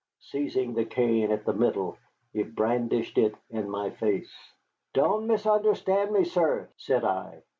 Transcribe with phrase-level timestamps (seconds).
[0.19, 1.95] Seizing the cane at the middle,
[2.33, 4.33] he brandished it in my face.
[4.95, 7.43] "Don't misunderstand me, sir," said I.